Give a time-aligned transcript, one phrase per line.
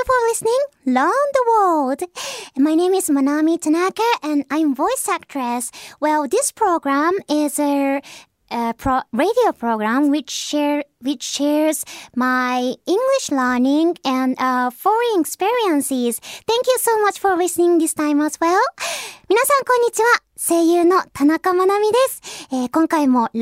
[0.00, 2.02] you for listening Learn the World.
[2.56, 5.70] My name is Manami Tanaka and I'm voice actress.
[6.00, 8.00] Well, this program is a,
[8.50, 11.84] a pro- radio program which share which shares
[12.16, 16.18] my English learning and uh, foreign experiences.
[16.20, 18.60] Thank you so much for listening this time as well.
[19.28, 20.06] 皆さんこんにちは。
[20.43, 23.41] 声優の田中まなみです、えー、今回も Learn the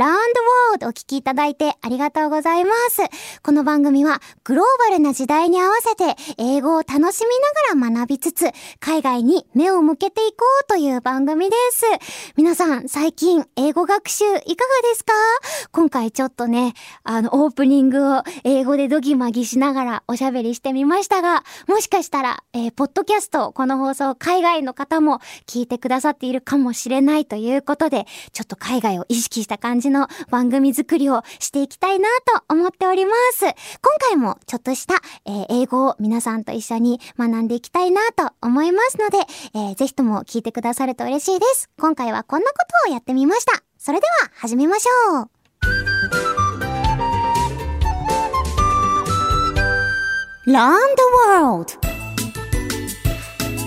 [0.74, 3.04] World お聞きいただいてありがとうございます。
[3.42, 7.00] この番組はグローバルな時代に合わせて英語を楽しみ
[7.74, 11.86] ながら学びつつ海外に目を向けていこうという番組です。
[12.36, 15.14] 皆さん最近英語学習いかがですか？
[15.72, 16.74] 今回ちょっとね、
[17.04, 33.46] あのオープニングを英語でドギマギしながらおしゃべりしてみましたが、もしかしたら、えー、ポッドキャスト、この放送海外の方も聞いてくださっているかもしれないれないということで、ちょっと海外を意識した感じの番組作りをしていきたいなと思っております。
[33.46, 33.54] 今
[34.00, 39.18] 回もちょっとした、えー、英語を皆さんと一緒に学んでいきたいなと思いますので、
[39.54, 41.70] えー、ぜひとも聞いてくださると嬉しいです。
[41.78, 43.64] 今回はこんなことをやってみました。
[43.78, 45.30] それでは始めましょう。
[50.50, 51.78] Learn the World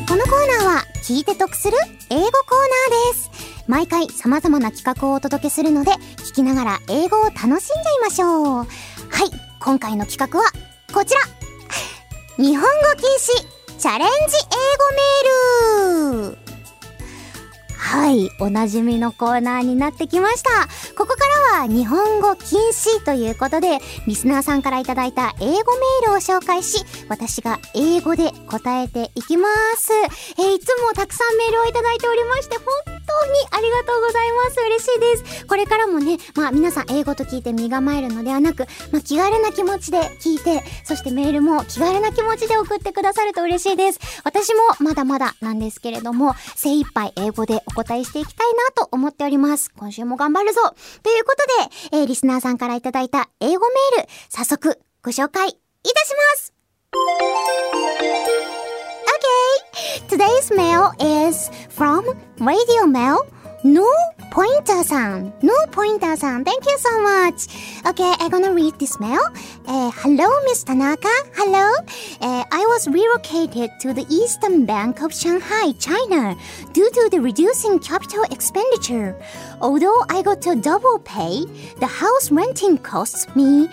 [0.09, 1.77] このコーナーは聞いて得する
[2.09, 3.31] 英語コーナーです。
[3.69, 7.61] 毎回様々な企画をお届けするので、聞きながら英語を楽しんじゃい
[8.01, 8.57] ましょう。
[8.57, 8.67] はい、
[9.61, 10.47] 今回の企画は
[10.95, 11.21] こちら
[12.43, 14.15] 日本語禁止チャレンジ
[14.49, 16.42] 英語メール
[17.93, 20.48] はい、おなじみのコーナーになってきました。
[20.97, 29.93] ここからは日本語禁止ということで、リスナーさんからいただいた英語メールを紹介し、私が英語で答えていきます。
[29.93, 34.61] えー、いつもたくさんメールをいただいておりまして、本当にありがとうございます。
[34.61, 35.47] 嬉しいです。
[35.47, 44.01] これからもね、まあ皆さん英語と聞いて身構えるのではなく、まあ気軽な気持ちで聞いて、そしてメールも気軽な気持ちで送ってくださると嬉しいです。
[44.25, 49.70] 私もまだまだなんですけれども、精一杯英語でお答えしていきたいなと思っております。
[49.77, 50.61] 今週も頑張るぞ
[51.03, 51.36] というこ
[51.91, 53.67] とで、えー、リスナーさんからいただいた英語
[53.97, 56.53] メール、早速ご紹介いたします
[60.08, 62.05] today's mail is from
[62.41, 63.27] Radio Mail
[63.64, 63.86] No
[64.30, 65.33] Pointer san.
[65.42, 66.45] No Pointer san.
[66.45, 67.47] Thank you so much.
[67.86, 69.20] Okay, I'm gonna read this mail.
[69.67, 71.13] Uh, hello, Miss Tanaka.
[71.36, 71.69] Hello.
[72.20, 76.35] Uh, I was relocated to the Eastern Bank of Shanghai, China,
[76.73, 79.14] due to the reducing capital expenditure.
[79.61, 81.45] Although I got a double pay,
[81.79, 83.69] the house renting costs me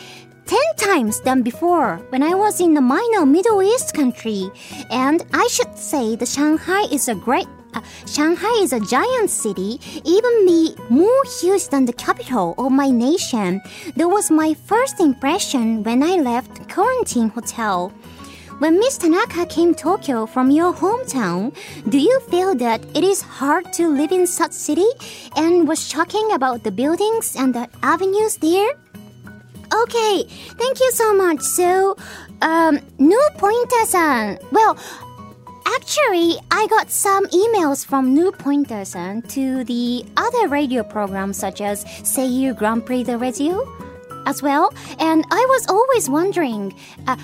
[0.50, 4.50] 10 times than before when I was in a minor Middle East country.
[4.90, 7.46] And I should say that Shanghai is a great
[7.76, 12.90] uh, Shanghai is a giant city, even me more huge than the capital of my
[12.90, 13.62] nation.
[13.96, 17.94] That was my first impression when I left quarantine hotel.
[18.58, 21.54] When Miss Tanaka came to Tokyo from your hometown,
[21.88, 24.90] do you feel that it is hard to live in such city
[25.36, 28.74] and was shocking about the buildings and the avenues there?
[29.74, 30.24] Okay,
[30.58, 31.42] thank you so much.
[31.42, 31.96] So,
[32.42, 34.40] um, no pointer-san.
[34.52, 34.78] Well,
[35.76, 41.86] Actually, I got some emails from New Pointers to the other radio programs such as
[41.86, 43.68] Seiyu Grand Prix de Radio
[44.26, 44.74] as well.
[45.00, 46.74] And I was always wondering,
[47.08, 47.18] uh,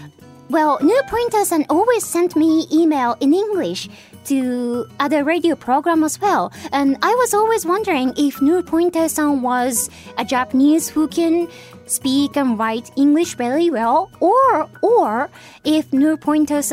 [0.50, 3.89] well, New Pointers always sent me email in English
[4.25, 6.51] to other radio program as well.
[6.72, 11.47] And I was always wondering if New Pointers was a Japanese who can
[11.85, 15.29] speak and write English very well, or or
[15.63, 16.72] if New Pointers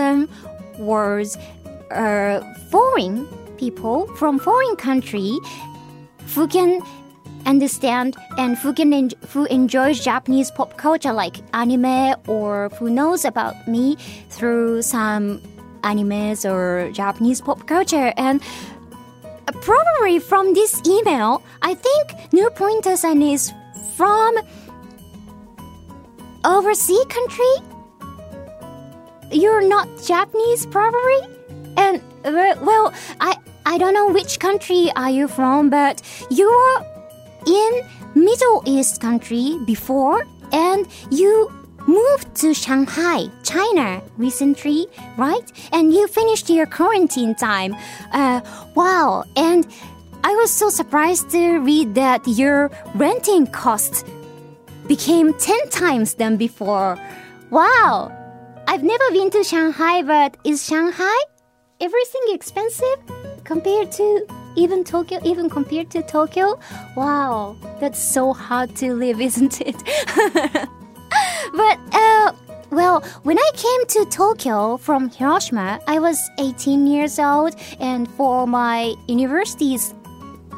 [0.79, 1.37] was
[1.91, 2.41] uh,
[2.71, 3.27] foreign
[3.59, 5.39] people from foreign country
[6.35, 6.81] who can
[7.47, 13.25] understand and who can en- who enjoys Japanese pop culture like anime or who knows
[13.25, 13.97] about me
[14.31, 15.41] through some
[15.83, 18.13] animes or Japanese pop culture.
[18.17, 18.41] And
[19.61, 23.53] probably from this email I think New Pointers and is
[23.97, 24.39] from
[26.45, 27.55] overseas country
[29.31, 31.21] you're not Japanese probably
[31.77, 33.37] and well, I
[33.67, 36.87] I don't know which country are you from, but you were
[37.47, 37.83] in
[38.15, 41.51] Middle East country before, and you
[41.87, 44.87] moved to Shanghai, China recently,
[45.17, 45.51] right?
[45.73, 47.75] And you finished your quarantine time.
[48.13, 48.41] Uh,
[48.75, 49.25] wow!
[49.37, 49.67] And
[50.25, 54.07] I was so surprised to read that your renting cost
[54.97, 56.99] became 10 times than before.
[57.49, 58.13] Wow!
[58.69, 61.19] I've never been to Shanghai, but is Shanghai
[61.81, 62.99] everything expensive
[63.43, 64.05] compared to
[64.55, 66.61] even Tokyo, even compared to Tokyo.
[66.95, 69.79] Wow, that's so hard to live, isn't it?
[71.61, 72.33] but uh,
[72.71, 78.47] well, when I came to Tokyo from Hiroshima, I was 18 years old, and for
[78.47, 79.95] my university's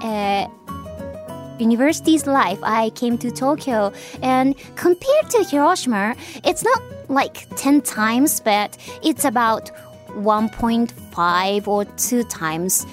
[0.03, 0.49] uh,
[1.59, 3.93] university's life, I came to Tokyo.
[4.23, 9.71] And compared to Hiroshima, it's not like 10 times, but it's about
[10.09, 12.87] 1.5 or 2 times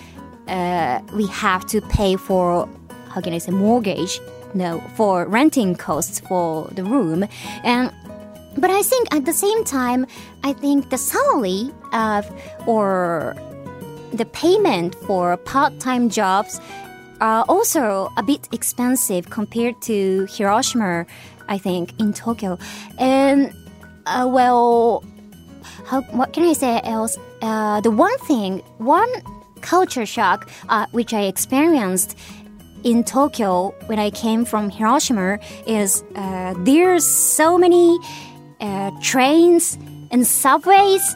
[0.48, 2.68] uh, we have to pay for,
[3.10, 4.20] how can I say, mortgage?
[4.54, 7.26] No, for renting costs for the room.
[7.64, 7.94] And
[8.58, 10.06] but I think at the same time,
[10.44, 12.30] I think the salary of
[12.68, 13.36] or
[14.12, 16.60] the payment for part-time jobs
[17.22, 21.06] are also a bit expensive compared to Hiroshima,
[21.48, 22.58] I think, in Tokyo.
[22.98, 23.54] And,
[24.06, 25.06] uh, well,
[25.86, 27.18] how, what can I say else?
[27.42, 29.10] Uh, the one thing, one
[29.62, 32.18] culture shock uh, which I experienced
[32.84, 35.38] in Tokyo when I came from Hiroshima
[35.68, 38.00] is uh, there's so many
[38.60, 39.78] uh, trains
[40.10, 41.16] and subways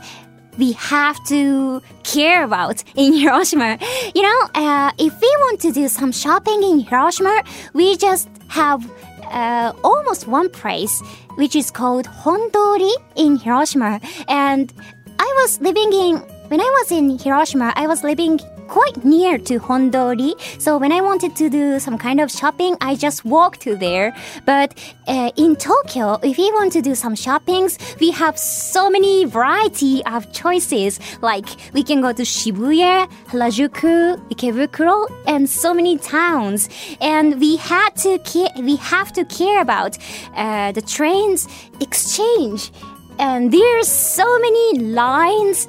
[0.58, 3.78] we have to care about in Hiroshima.
[4.14, 7.44] You know, uh, if we want to do some shopping in Hiroshima,
[7.74, 8.90] we just have
[9.32, 11.02] uh, almost one place,
[11.36, 14.00] which is called Hondori in Hiroshima.
[14.28, 14.74] And
[15.20, 16.18] I was living in,
[16.50, 20.34] when I was in Hiroshima, I was living quite near to Hondori.
[20.62, 24.16] So when I wanted to do some kind of shopping, I just walked to there.
[24.46, 24.78] But
[25.08, 30.04] uh, in Tokyo, if we want to do some shoppings, we have so many variety
[30.06, 31.00] of choices.
[31.22, 36.70] Like we can go to Shibuya, Harajuku, Ikebukuro, and so many towns.
[37.02, 39.98] And we had to care, we have to care about
[40.36, 41.48] uh, the trains
[41.80, 42.72] exchange
[43.18, 45.68] and there's so many lines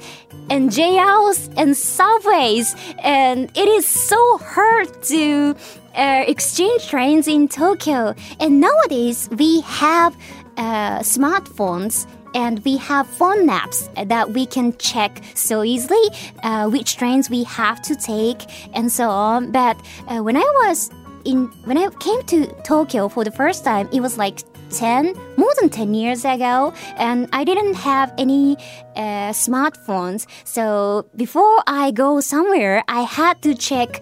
[0.49, 5.55] and JRs and subways, and it is so hard to
[5.95, 8.15] uh, exchange trains in Tokyo.
[8.39, 10.15] And nowadays, we have
[10.57, 16.09] uh, smartphones and we have phone apps that we can check so easily
[16.43, 18.45] uh, which trains we have to take
[18.75, 19.51] and so on.
[19.51, 19.77] But
[20.07, 20.91] uh, when I was
[21.25, 25.53] in when I came to Tokyo for the first time, it was like 10 more
[25.59, 28.57] than 10 years ago and i didn't have any
[28.95, 30.25] uh, smartphones.
[30.43, 34.01] So before i go somewhere i had to check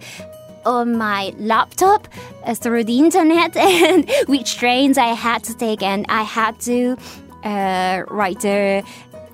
[0.64, 2.08] on my laptop
[2.44, 6.96] uh, through the internet and which trains i had to take and i had to
[7.44, 8.82] uh, write uh,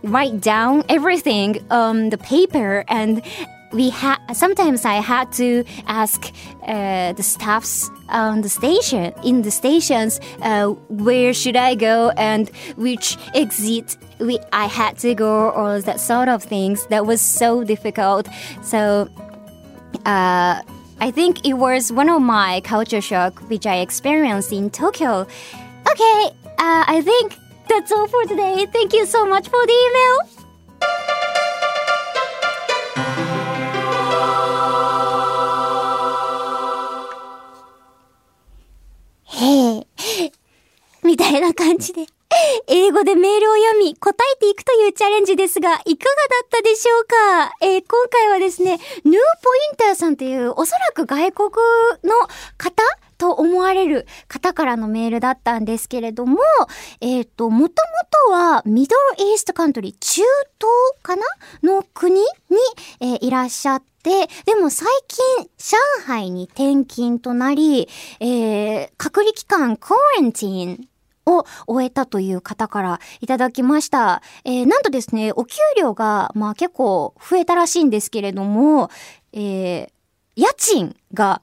[0.02, 3.23] write down everything on the paper and
[3.72, 6.32] we had sometimes I had to ask
[6.66, 12.48] uh, the staffs on the station in the stations uh, where should I go and
[12.76, 16.86] which exit we I had to go or that sort of things.
[16.88, 18.28] That was so difficult.
[18.62, 19.08] So
[20.04, 20.62] uh,
[21.00, 25.26] I think it was one of my culture shock which I experienced in Tokyo.
[25.90, 27.36] Okay uh, I think
[27.68, 28.66] that's all for today.
[28.66, 30.41] Thank you so much for the email
[41.37, 42.06] いな感じで、
[42.67, 47.52] 英語でメールを読み、答えていくというチャレンジですが、いかがだったでしょうか？
[47.61, 49.12] えー、今回はですね、ヌー
[49.43, 51.50] ポインターさんという、おそらく外国
[52.05, 52.14] の
[52.56, 52.82] 方？
[53.19, 56.40] と思われる方からのメールだったんですけれども、
[57.00, 57.75] えっ、ー、と、もとも
[58.26, 60.23] とはミドルイーストカントリー、中
[60.58, 60.70] 東
[61.05, 61.23] かな
[61.62, 62.26] の国に、
[62.99, 70.88] えー、いらっしゃって、でも最近、上海に転勤となり、えー、隔離期間、コーレンティン
[71.26, 74.23] を終えたという方からいただきました。
[74.45, 78.91] えー、なんとですね、お給料が、まあ結構増えたらしいんですけれども、
[79.33, 79.88] えー、
[80.37, 81.43] 家賃が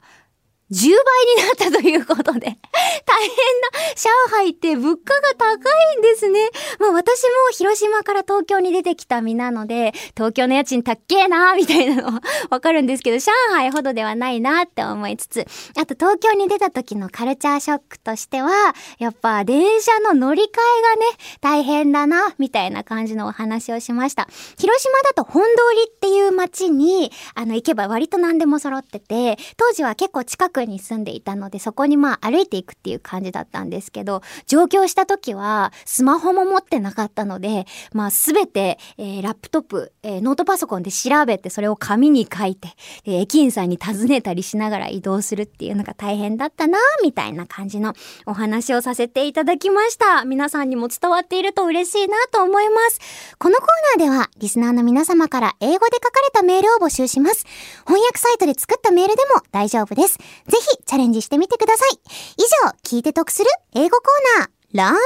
[0.72, 2.40] 10倍になったということで
[3.06, 5.56] 大変な上海って物価が高
[5.96, 6.50] いんですね。
[6.80, 15.46] まあ私も広島から東京に出てきた身なので、東京の家賃たっけえなーみたいなの わかるんですけど、上海ほどではないなって思いつつ、
[15.76, 21.06] あと東京に出た時のカルチャーショックとしては、やっぱ電車の乗り換えがね、
[21.42, 24.28] 大変だな、みたいな感じのお話をしました。
[24.58, 42.70] 広島だと本通りっていう街に、あの、行けば割と何でも揃ってて、当時は結構近く区に住んでいたので、そこにまあ歩いていくっていう感じだったんですけど、上京した時はスマホも持ってなかったので、まあすべて、えー、ラップトップ、えー、ノートパソコンで調べて、それを紙に書いて、
[43.06, 47.94] えー、駅員さんに尋ねたりしながら移動するっていうのが大変だったな、みたいな感じの
[48.26, 50.26] お話をさせていただきました。
[50.26, 53.00] 皆さんにも伝わっていると嬉しいなと思います。
[53.38, 57.46] このコーナーでは、リスナーの皆様から英語で書かれたメールを募集します。
[57.86, 60.18] 翻訳サイトで作ったメールでも大丈夫です。
[60.50, 62.00] ぜひチャレンジしてみてください。
[62.38, 65.00] 以上、聞いて得する英語コーナー、ランド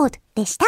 [0.00, 0.66] ワールドでした。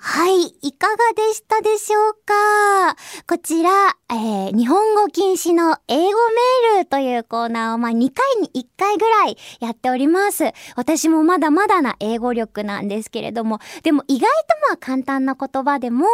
[0.00, 2.96] はい、いかがでしたでしょうか？
[3.26, 3.70] こちら、
[4.10, 10.52] えー、日本語禁止の英語メールというコーナーを、まあ、2回に1回ぐらいやっております。
[10.76, 16.06] 私もまだまだな英語力なんですけれども、でも意外とまあ簡単な言葉でも、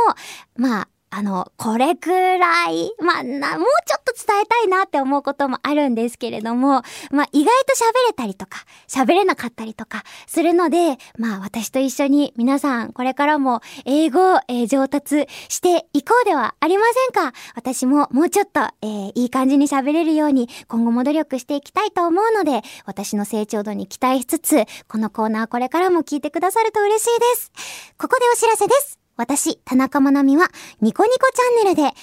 [0.56, 17.32] まあ、あの、これくらい、まあ、な、もうちょっと伝えたいなって思うこともあるんですけれども、まあ、意外と喋れたりとか、喋れなかったりとかするので、まあ、私と一緒に皆さん、これからも英語、えー、上達していこうではありませんか？
[17.54, 27.52] 私ももうちょっと、えー、いい感じに喋れるように、今後も努力していきたいと思うので、私の成長度に期待しつつ、このコーナーこれからも聞いてくださると嬉しいです。
[27.98, 29.03] ここでお知らせです。
[29.16, 30.48] 私、田中まなみは、
[30.80, 31.94] ニコニコチャンネルで、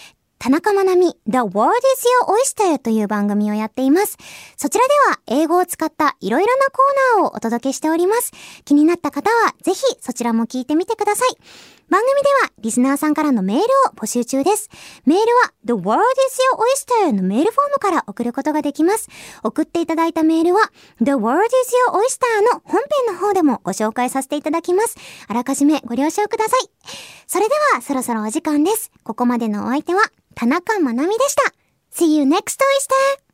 [0.42, 2.08] 田中まなみ The World is
[2.58, 4.18] Your Oyster という番組をやっています。
[4.58, 8.32] そちらでは英語を使ったいろいろなコーナーをお届けしております。
[8.66, 11.38] 気になった方はぜひそちらも聞いてみてください。
[11.92, 13.68] 番組ではリスナーさんからのメールを
[13.98, 14.70] 募集中です。
[15.06, 16.40] メールは The World is
[16.98, 19.10] Your Oyster のメールフォームから送ることができます。
[19.44, 20.72] 送っていただいたメールは
[21.02, 24.96] The World is Your Oyster の本編の方でもご紹介させていただきます。
[25.28, 26.70] あらかじめご了承ください。
[27.28, 28.90] それではそろそろお時間です。
[29.04, 30.02] ここまでのお相手は
[30.34, 31.42] 田中まなみでした。
[31.94, 32.58] See you next
[33.20, 33.31] Oyster!